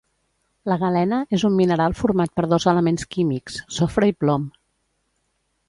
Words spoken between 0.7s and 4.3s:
La galena és un mineral format per dos elements químics sofre i